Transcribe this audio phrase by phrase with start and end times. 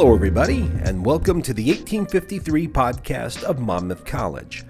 [0.00, 4.64] Hello, everybody, and welcome to the 1853 podcast of Monmouth College.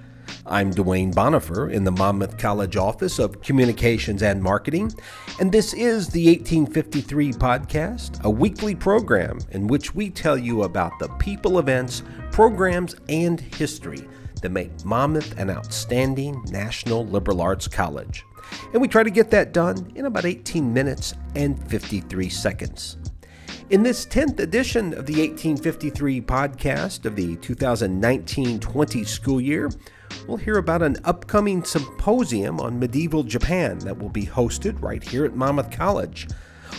[0.45, 4.93] I'm Dwayne Bonifer in the Monmouth College Office of Communications and Marketing,
[5.39, 10.99] and this is the 1853 podcast, a weekly program in which we tell you about
[10.99, 12.03] the people, events,
[12.33, 14.09] programs, and history
[14.43, 18.25] that make Monmouth an outstanding national liberal arts college.
[18.73, 22.97] And we try to get that done in about 18 minutes and 53 seconds.
[23.71, 29.71] In this 10th edition of the 1853 podcast of the 2019 20 school year,
[30.27, 35.25] we'll hear about an upcoming symposium on medieval Japan that will be hosted right here
[35.25, 36.27] at Monmouth College.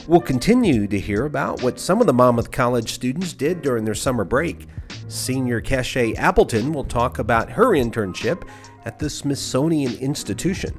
[0.05, 3.95] We'll continue to hear about what some of the Monmouth College students did during their
[3.95, 4.67] summer break.
[5.07, 8.45] Senior Kasha Appleton will talk about her internship
[8.83, 10.77] at the Smithsonian Institution.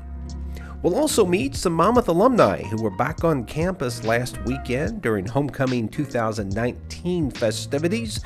[0.83, 5.89] We'll also meet some Monmouth alumni who were back on campus last weekend during Homecoming
[5.89, 8.19] 2019 festivities,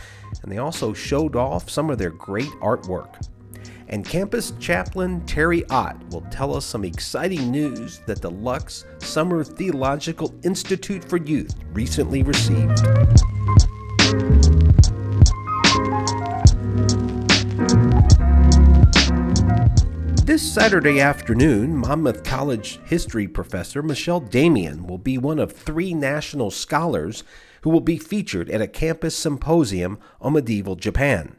[0.43, 3.23] and they also showed off some of their great artwork.
[3.89, 9.45] And campus chaplain Teri Ott will tell us some exciting news that the Lux Summer
[9.45, 12.81] Theological Institute for Youth recently received.
[20.37, 26.51] This Saturday afternoon, Monmouth College history professor Michelle Damian will be one of three national
[26.51, 27.25] scholars
[27.63, 31.37] who will be featured at a campus symposium on medieval Japan.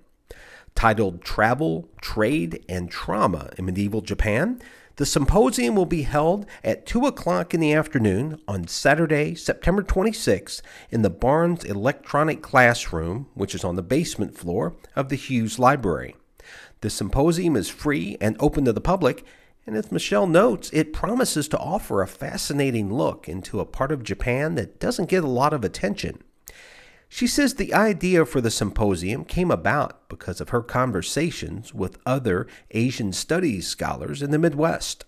[0.73, 4.59] Titled Travel, Trade, and Trauma in Medieval Japan,
[4.95, 10.64] the symposium will be held at 2 o'clock in the afternoon on Saturday, September 26th,
[10.89, 16.16] in the Barnes Electronic Classroom, which is on the basement floor of the Hewes Library.
[16.81, 19.25] The symposium is free and open to the public,
[19.66, 24.03] and as Michelle notes, it promises to offer a fascinating look into a part of
[24.03, 26.22] Japan that doesn't get a lot of attention.
[27.09, 32.48] She says the idea for the symposium came about because of her conversations with other
[32.71, 35.05] Asian studies scholars in the Midwest.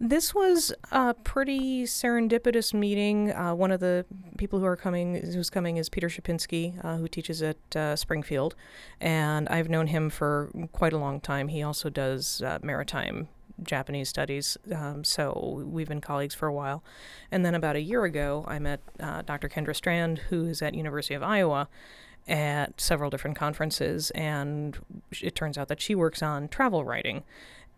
[0.00, 3.32] This was a pretty serendipitous meeting.
[3.32, 4.04] Uh, one of the
[4.36, 8.56] people who are coming, who's coming, is Peter Shapinsky, uh, who teaches at uh, Springfield,
[9.00, 11.46] and I've known him for quite a long time.
[11.46, 13.28] He also does uh, maritime
[13.62, 16.82] Japanese studies, um, so we've been colleagues for a while.
[17.30, 19.48] And then about a year ago, I met uh, Dr.
[19.48, 21.68] Kendra Strand, who is at University of Iowa
[22.26, 24.76] at several different conferences, and
[25.22, 27.22] it turns out that she works on travel writing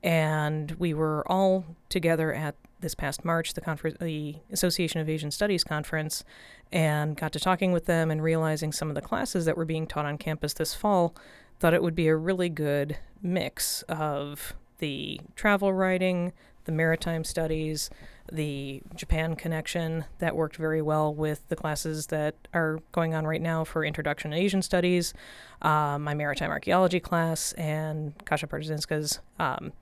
[0.02, 5.30] and we were all together at this past March, the conference, the Association of Asian
[5.30, 6.24] Studies conference,
[6.70, 9.86] and got to talking with them and realizing some of the classes that were being
[9.86, 11.14] taught on campus this fall.
[11.58, 16.32] Thought it would be a really good mix of the travel writing,
[16.64, 17.88] the maritime studies,
[18.30, 23.40] the Japan connection that worked very well with the classes that are going on right
[23.40, 25.14] now for Introduction to Asian Studies,
[25.62, 29.72] uh, my maritime archaeology class, and Kasia Partynska's um,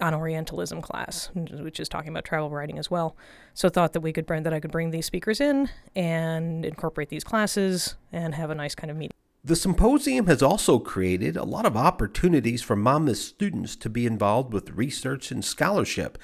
[0.00, 3.16] on Orientalism class, which is talking about travel writing as well.
[3.54, 7.08] So thought that we could bring that I could bring these speakers in and incorporate
[7.08, 9.14] these classes and have a nice kind of meeting.
[9.42, 14.52] The symposium has also created a lot of opportunities for Monmouth students to be involved
[14.52, 16.18] with research and scholarship.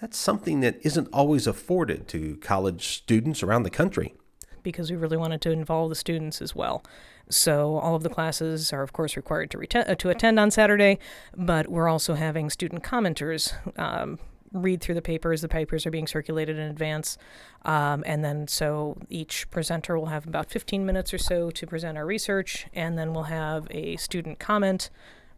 [0.00, 4.14] That's something that isn't always afforded to college students around the country.
[4.62, 6.84] Because we really wanted to involve the students as well.
[7.28, 10.98] So all of the classes are, of course, required to, uh, to attend on Saturday,
[11.36, 14.18] but we're also having student commenters um,
[14.52, 15.42] read through the papers.
[15.42, 17.18] The papers are being circulated in advance.
[17.64, 21.98] Um, and then so each presenter will have about 15 minutes or so to present
[21.98, 24.90] our research, and then we'll have a student comment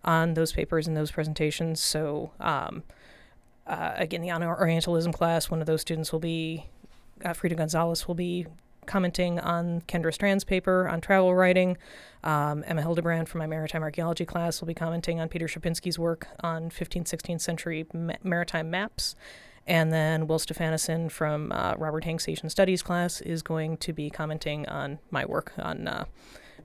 [0.05, 1.81] on those papers and those presentations.
[1.81, 2.83] So um,
[3.67, 6.67] uh, again, the Orientalism class, one of those students will be
[7.25, 8.47] uh, Frida Gonzalez will be
[8.89, 11.77] commenting on Kendra Strand's paper on travel writing.
[12.25, 16.27] Um, Emma Hildebrand from my maritime archaeology class will be commenting on Peter Shapinsky's work
[16.41, 19.15] on 15th, 16th century ma- maritime maps.
[19.69, 24.11] And then Will Stefanisson from uh, Robert Hanks Asian Studies class is going to be
[24.11, 26.07] commenting on my work on uh,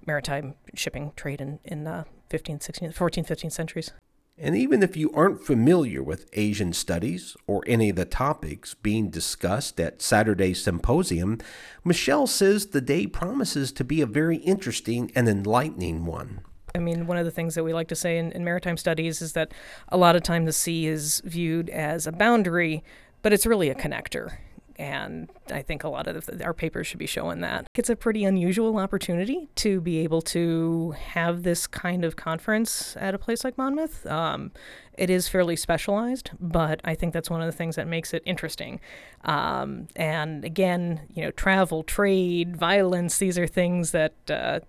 [0.07, 3.91] maritime shipping trade in, in uh, 15th, 16th, 14th, 15th centuries.
[4.37, 9.09] And even if you aren't familiar with Asian studies or any of the topics being
[9.09, 11.37] discussed at Saturday's symposium,
[11.83, 16.41] Michelle says the day promises to be a very interesting and enlightening one.
[16.73, 19.21] I mean, one of the things that we like to say in, in maritime studies
[19.21, 19.51] is that
[19.89, 22.83] a lot of time the sea is viewed as a boundary,
[23.21, 24.37] but it's really a connector
[24.77, 27.67] and I think a lot of the, our papers should be showing that.
[27.75, 33.13] It's a pretty unusual opportunity to be able to have this kind of conference at
[33.13, 34.05] a place like Monmouth.
[34.07, 34.51] Um,
[34.97, 38.21] it is fairly specialized, but I think that's one of the things that makes it
[38.25, 38.79] interesting.
[39.25, 44.59] Um, and again, you know, travel, trade, violence, these are things that uh,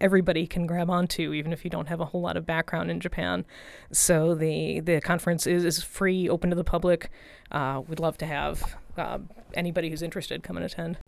[0.00, 3.00] everybody can grab onto, even if you don't have a whole lot of background in
[3.00, 3.44] Japan.
[3.92, 7.10] So the, the conference is, is free, open to the public.
[7.50, 9.18] Uh, we'd love to have uh,
[9.54, 10.98] anybody who's interested come and attend.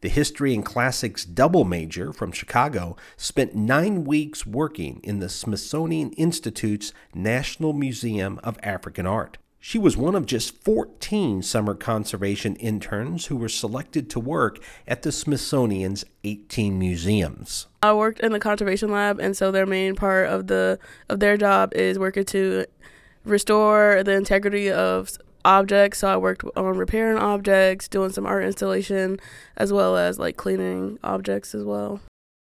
[0.00, 6.12] The History and Classics double major from Chicago spent nine weeks working in the Smithsonian
[6.12, 9.38] Institute's National Museum of African Art.
[9.66, 15.00] She was one of just 14 summer conservation interns who were selected to work at
[15.00, 17.66] the Smithsonian's 18 museums.
[17.82, 20.78] I worked in the conservation lab and so their main part of the
[21.08, 22.66] of their job is working to
[23.24, 25.10] restore the integrity of
[25.46, 26.00] objects.
[26.00, 29.16] So I worked on repairing objects, doing some art installation
[29.56, 32.00] as well as like cleaning objects as well.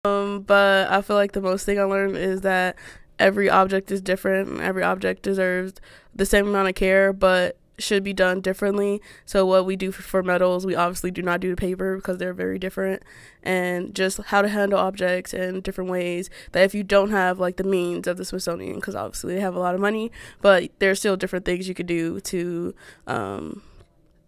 [0.04, 2.76] Um, but I feel like the most thing I learned is that
[3.20, 5.74] every object is different and every object deserves
[6.14, 9.00] the same amount of care but should be done differently.
[9.24, 12.34] So what we do for metals we obviously do not do to paper because they're
[12.34, 13.02] very different.
[13.42, 17.56] And just how to handle objects in different ways that if you don't have like
[17.56, 20.12] the means of the smithsonian because obviously they have a lot of money
[20.42, 22.74] but there's still different things you could do to
[23.06, 23.62] um,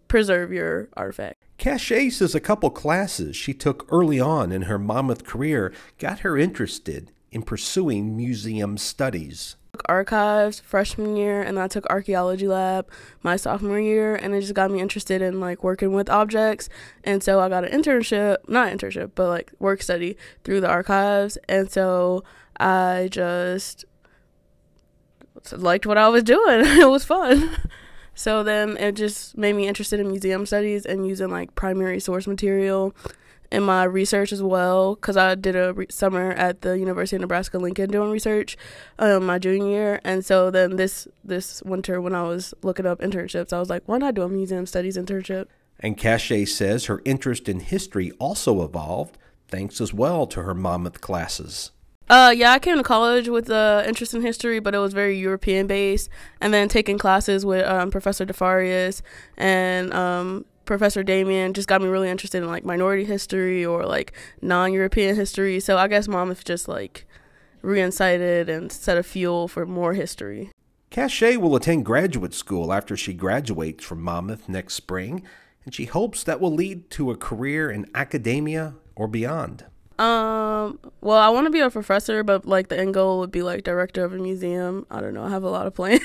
[0.07, 1.39] preserve your artifact.
[1.59, 6.37] Kasha says a couple classes she took early on in her Monmouth career got her
[6.37, 9.55] interested in pursuing museum studies.
[9.85, 12.87] Archives freshman year, and I took archaeology lab
[13.23, 16.69] my sophomore year, and it just got me interested in like working with objects.
[17.03, 21.39] And so I got an internship, not internship, but like work study through the archives.
[21.49, 22.23] And so
[22.59, 23.85] I just
[25.51, 26.61] liked what I was doing.
[26.63, 27.57] it was fun.
[28.15, 32.27] So then it just made me interested in museum studies and using like primary source
[32.27, 32.93] material
[33.53, 37.21] in my research as well because I did a re- summer at the University of
[37.21, 38.57] Nebraska Lincoln doing research
[38.97, 42.99] um, my junior year, and so then this this winter when I was looking up
[42.99, 45.45] internships, I was like, why not do a museum studies internship?
[45.79, 49.17] And Kasha says her interest in history also evolved
[49.47, 51.71] thanks as well to her Monmouth classes.
[52.09, 55.17] Uh, yeah, I came to college with uh, interest in history, but it was very
[55.17, 56.09] European based.
[56.41, 59.01] And then taking classes with um, Professor DeFarius
[59.37, 64.13] and um, Professor Damian just got me really interested in like minority history or like
[64.41, 65.59] non-European history.
[65.59, 67.05] So I guess Monmouth just like
[67.61, 70.51] reincited and set a fuel for more history.
[70.91, 75.23] Kasha will attend graduate school after she graduates from Monmouth next spring,
[75.65, 79.65] and she hopes that will lead to a career in academia or beyond.
[79.97, 83.41] Um, well, I want to be a professor, but like the end goal would be
[83.41, 84.85] like director of a museum.
[84.91, 85.23] I don't know.
[85.23, 86.03] I have a lot of plans.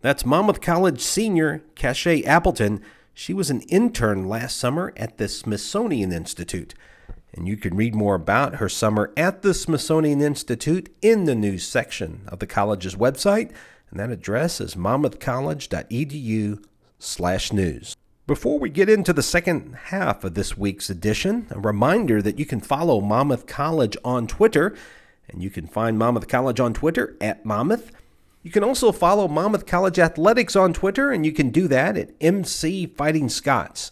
[0.00, 2.82] That's Monmouth College senior Kasha Appleton.
[3.18, 6.72] She was an intern last summer at the Smithsonian Institute.
[7.34, 11.66] And you can read more about her summer at the Smithsonian Institute in the news
[11.66, 13.50] section of the college's website,
[13.90, 16.64] and that address is monmouthcollege.edu
[17.00, 17.96] slash news.
[18.28, 22.46] Before we get into the second half of this week's edition, a reminder that you
[22.46, 24.76] can follow Monmouth College on Twitter,
[25.28, 27.90] and you can find Monmouth College on Twitter at Monmouth.
[28.42, 32.12] You can also follow Monmouth College Athletics on Twitter, and you can do that at
[32.20, 33.90] MC Fighting Scots.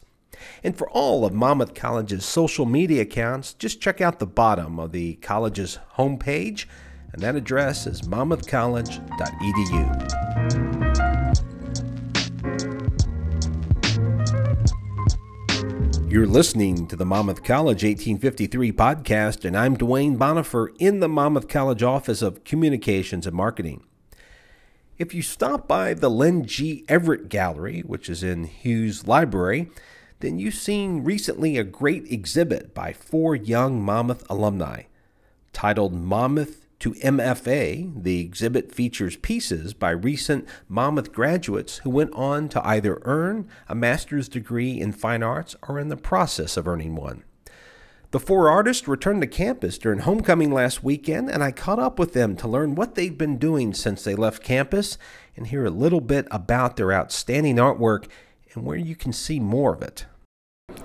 [0.63, 4.93] And for all of Monmouth College's social media accounts, just check out the bottom of
[4.93, 6.67] the college's homepage,
[7.13, 10.13] and that address is monmouthcollege.edu.
[16.09, 21.49] You're listening to the Monmouth College 1853 podcast, and I'm Dwayne Bonifer in the Monmouth
[21.49, 23.83] College Office of Communications and Marketing.
[24.99, 26.87] If you stop by the Len G.
[26.89, 29.69] Everett Gallery, which is in Hewes Library,
[30.21, 34.85] then you've seen recently a great exhibit by four young Monmouth alumni.
[35.53, 42.49] Titled Monmouth to MFA, the exhibit features pieces by recent Monmouth graduates who went on
[42.49, 46.95] to either earn a master's degree in fine arts or in the process of earning
[46.95, 47.23] one.
[48.17, 52.15] The four artists returned to campus during homecoming last weekend, and I caught up with
[52.15, 54.97] them to learn what they've been doing since they left campus
[55.37, 58.07] and hear a little bit about their outstanding artwork
[58.55, 60.07] and where you can see more of it.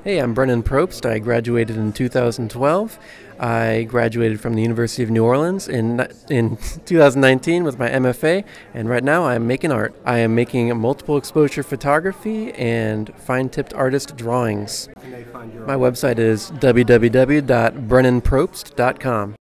[0.04, 1.08] Hey, I'm Brennan Probst.
[1.08, 2.98] I graduated in 2012.
[3.40, 8.44] I graduated from the University of New Orleans in in 2019 with my MFA,
[8.74, 9.94] and right now I'm making art.
[10.04, 14.90] I am making multiple exposure photography and fine-tipped artist drawings.
[15.68, 19.36] My website is www.brennanprobst.com.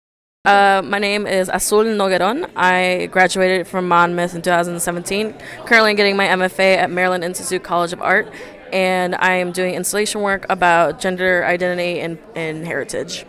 [0.44, 2.50] Uh, my name is Azul Nogueron.
[2.56, 5.34] I graduated from Monmouth in 2017.
[5.66, 8.32] Currently getting my MFA at Maryland Institute College of Art,
[8.72, 13.24] and I am doing installation work about gender identity and, and heritage.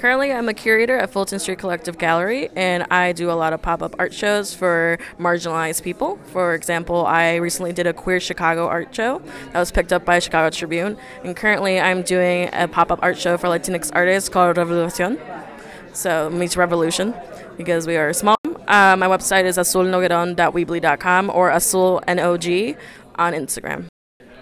[0.00, 3.60] Currently, I'm a curator at Fulton Street Collective Gallery, and I do a lot of
[3.60, 6.18] pop up art shows for marginalized people.
[6.32, 9.20] For example, I recently did a Queer Chicago art show
[9.52, 13.18] that was picked up by Chicago Tribune, and currently I'm doing a pop up art
[13.18, 15.20] show for Latinx artists called Revolucion.
[15.92, 17.14] So, means revolution
[17.58, 18.38] because we are small.
[18.66, 22.78] Uh, my website is azulnogueron.weebly.com or azulnog
[23.16, 23.89] on Instagram.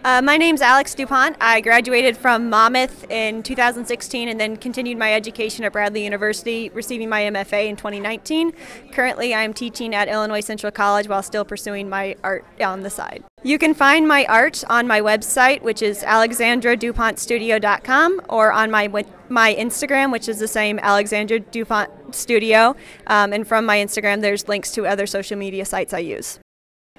[0.09, 1.37] Uh, my name's Alex DuPont.
[1.39, 7.11] I graduated from Monmouth in 2016 and then continued my education at Bradley University, receiving
[7.11, 8.55] my MFA in 2019.
[8.91, 13.23] Currently, I'm teaching at Illinois Central College while still pursuing my art on the side.
[13.43, 19.55] You can find my art on my website, which is alexandradupontstudio.com, or on my my
[19.57, 22.75] Instagram, which is the same Alexandra DuPont Studio.
[23.09, 26.39] Um, and from my Instagram, there's links to other social media sites I use.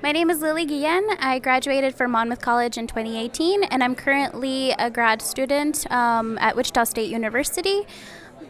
[0.01, 1.05] My name is Lily Guillen.
[1.19, 6.55] I graduated from Monmouth College in 2018, and I'm currently a grad student um, at
[6.55, 7.85] Wichita State University.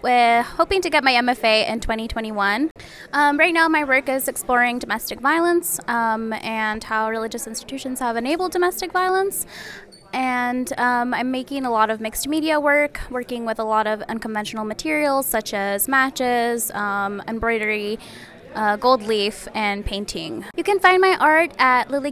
[0.03, 2.69] We're hoping to get my MFA in 2021.
[3.13, 8.15] Um, right now, my work is exploring domestic violence um, and how religious institutions have
[8.15, 9.47] enabled domestic violence.
[10.13, 14.01] And um, I'm making a lot of mixed media work, working with a lot of
[14.03, 17.99] unconventional materials such as matches, um, embroidery,
[18.55, 20.45] uh, gold leaf, and painting.
[20.55, 22.11] You can find my art at Lily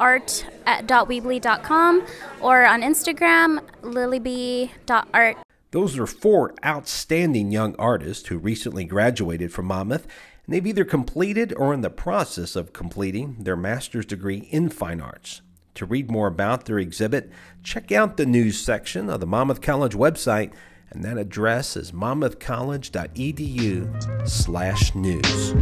[0.00, 2.06] art at .weebly.com
[2.40, 5.36] or on Instagram, lilybee.art.
[5.72, 10.08] Those are four outstanding young artists who recently graduated from Monmouth,
[10.46, 15.00] and they've either completed or in the process of completing their master's degree in fine
[15.00, 15.42] arts.
[15.74, 17.30] To read more about their exhibit,
[17.62, 20.52] check out the news section of the Monmouth College website
[20.90, 25.54] and that address is monmouthcollege.edu slash news.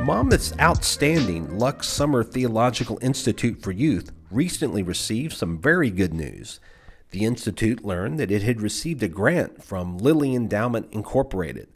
[0.00, 6.60] Monmouth's outstanding Lux Summer Theological Institute for Youth recently received some very good news.
[7.10, 11.68] The Institute learned that it had received a grant from Lilly Endowment Incorporated.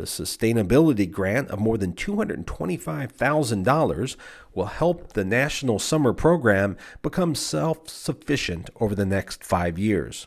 [0.00, 4.16] The sustainability grant of more than $225,000
[4.54, 10.26] will help the National Summer Program become self sufficient over the next five years.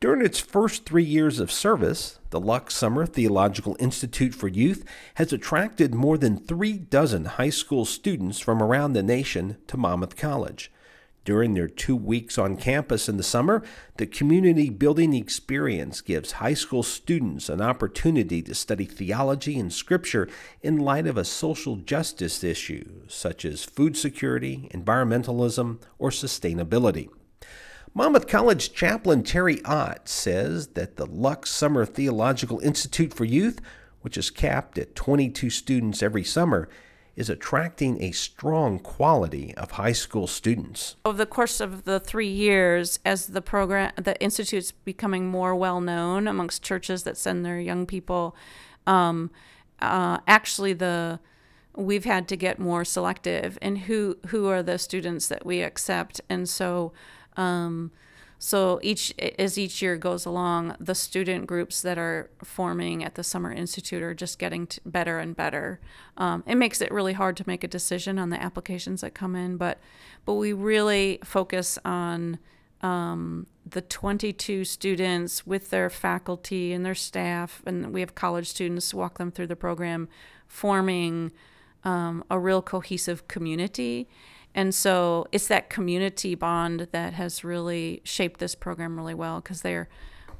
[0.00, 5.34] During its first three years of service, the Lux Summer Theological Institute for Youth has
[5.34, 10.72] attracted more than three dozen high school students from around the nation to Monmouth College.
[11.24, 13.62] During their two weeks on campus in the summer,
[13.96, 20.28] the community building experience gives high school students an opportunity to study theology and scripture
[20.62, 27.08] in light of a social justice issue such as food security, environmentalism, or sustainability.
[27.94, 33.60] Monmouth College chaplain Teri Ott says that the Lux Summer Theological Institute for Youth,
[34.02, 36.68] which is capped at 22 students every summer,
[37.16, 40.96] is attracting a strong quality of high school students.
[41.04, 45.80] Over the course of the three years, as the program, the institute's becoming more well
[45.80, 48.36] known amongst churches that send their young people,
[48.86, 49.30] um,
[49.80, 51.20] uh, actually the
[51.76, 56.20] we've had to get more selective in who who are the students that we accept,
[56.28, 56.92] and so.
[57.36, 57.90] Um,
[58.44, 63.24] so each as each year goes along, the student groups that are forming at the
[63.24, 65.80] Summer Institute are just getting better and better.
[66.18, 69.34] Um, it makes it really hard to make a decision on the applications that come
[69.34, 69.78] in, but
[70.26, 72.38] but we really focus on
[72.82, 78.92] um, the 22 students with their faculty and their staff, and we have college students
[78.92, 80.06] walk them through the program,
[80.46, 81.32] forming
[81.82, 84.06] um, a real cohesive community
[84.54, 89.62] and so it's that community bond that has really shaped this program really well because
[89.62, 89.88] they're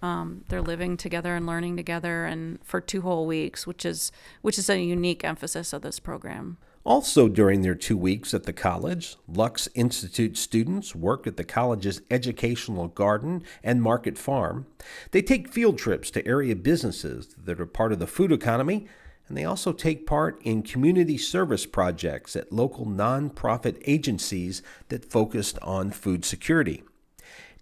[0.03, 4.59] um, they're living together and learning together and for two whole weeks, which is which
[4.59, 6.59] is a unique emphasis of this program.
[6.85, 12.03] Also, during their two weeks at the college, Lux Institute students work at the college's
[12.11, 14.67] educational garden and market farm.
[15.11, 18.87] They take field trips to area businesses that are part of the food economy
[19.29, 25.59] and they also take part in community service projects at local nonprofit agencies that focused
[25.63, 26.83] on food security.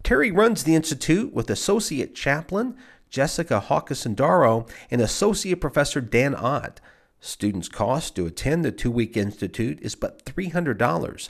[0.03, 2.77] Teri runs the Institute with Associate Chaplain
[3.13, 6.81] Jessica Hawkesandaro and Associate Professor Dan Ott.
[7.21, 11.29] Students' cost to attend the two week institute is but $300,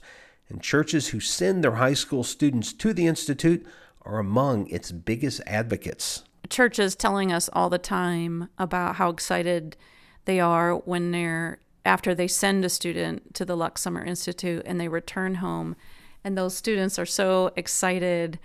[0.48, 3.66] and churches who send their high school students to the institute
[4.02, 6.22] are among its biggest advocates.
[6.48, 9.76] Churches telling us all the time about how excited
[10.24, 14.80] they are when they're after they send a student to the Lux Summer Institute and
[14.80, 15.74] they return home,
[16.22, 18.38] and those students are so excited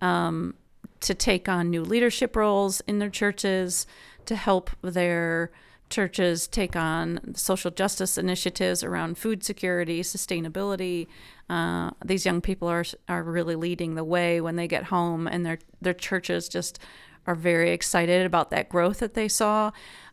[0.00, 0.54] um,
[1.00, 3.86] to take on new leadership roles in their churches,
[4.24, 5.50] to help their
[5.90, 11.06] churches take on social justice initiatives around food security, sustainability.
[11.48, 15.44] Uh, these young people are are really leading the way when they get home, and
[15.44, 16.78] their their churches just
[17.26, 19.70] are very excited about that growth that they saw.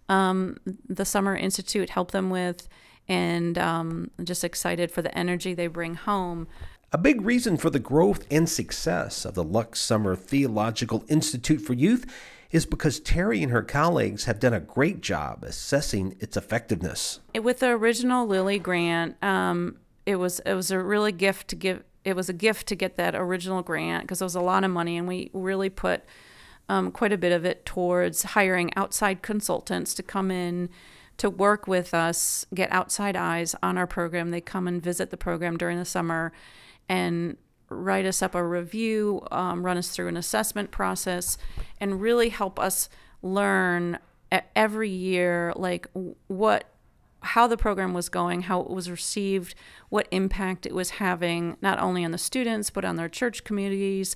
[0.10, 0.58] Um,
[0.88, 2.68] the Summer Institute helped them with,
[3.08, 6.48] and um, just excited for the energy they bring home.
[6.92, 11.74] A big reason for the growth and success of the Lux Summer Theological Institute for
[11.74, 12.06] Youth
[12.52, 17.20] is because Teri and her colleagues have done a great job assessing its effectiveness.
[17.42, 21.84] With the original Lilly grant, um, it was it was a really gift to give.
[22.06, 24.72] It was a gift to get that original grant because it was a lot of
[24.72, 26.04] money, and we really put
[26.70, 30.70] um, quite a bit of it towards hiring outside consultants to come in
[31.18, 34.32] to work with us, get outside eyes on our program.
[34.32, 36.34] They come and visit the program during the summer
[36.90, 37.38] and
[37.70, 41.38] write us up a review, um, run us through an assessment process,
[41.80, 42.90] and really help us
[43.22, 43.98] learn
[44.56, 45.88] every year, like
[46.28, 46.66] what,
[47.22, 49.56] how the program was going, how it was received,
[49.90, 54.16] what impact it was having, not only on the students, but on their church communities,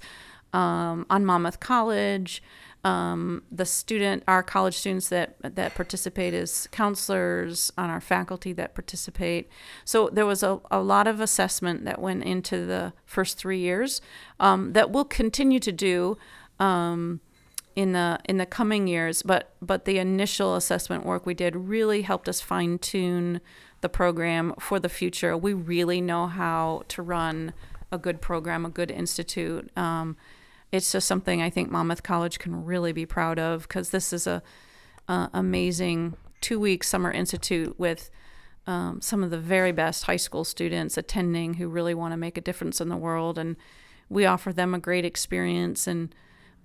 [0.53, 2.41] um, on Monmouth College,
[2.84, 8.74] um, the student, our college students that that participate as counselors, on our faculty that
[8.74, 9.50] participate.
[9.84, 14.01] So there was a, a lot of assessment that went into the first three years
[14.39, 16.18] um, that we'll continue to do
[16.60, 17.20] um,
[17.75, 19.24] in the in the coming years.
[19.24, 23.41] But but the initial assessment work we did really helped us fine tune
[23.82, 25.38] the program for the future.
[25.38, 27.53] We really know how to run
[27.92, 29.70] a good program, a good institute.
[29.77, 30.16] Um,
[30.72, 34.27] it's just something I think Monmouth College can really be proud of because this is
[34.27, 34.42] a,
[35.08, 38.10] a, amazing two week summer institute with
[38.68, 42.38] um, some of the very best high school students attending who really want to make
[42.38, 43.55] a difference in the world, and
[44.10, 46.14] we offer them a great experience and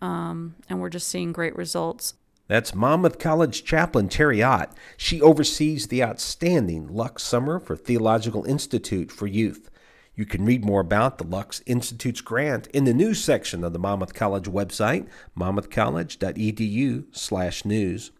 [0.02, 2.14] um, and we're just seeing great results.
[2.46, 4.76] That's Monmouth College chaplain Teri Ott.
[4.98, 9.70] She oversees the outstanding Lux Summer for Theological Institute for Youth.
[10.16, 13.80] You can read more about the Lux Institute's grant in the news section of the
[13.80, 18.10] Monmouth College website, monmouthcollege.edu/news.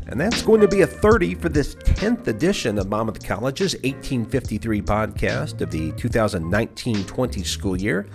[0.08, 4.82] And that's going to be a 30 for this 10th edition of Monmouth College's 1853
[4.82, 8.06] podcast of the 2019 20 school year.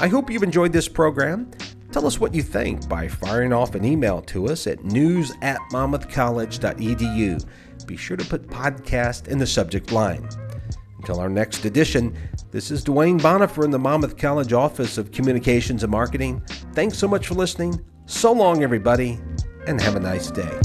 [0.00, 1.50] I hope you've enjoyed this program.
[1.90, 5.58] Tell us what you think by firing off an email to us at news at
[5.72, 7.44] monmouthcollege.edu.
[7.86, 10.28] Be sure to put podcast in the subject line.
[10.98, 12.16] Until our next edition,
[12.52, 16.42] this is Dwayne Bonifer in the Monmouth College Office of Communications and Marketing.
[16.74, 17.84] Thanks so much for listening.
[18.06, 19.18] So long, everybody,
[19.66, 20.60] and have a nice day.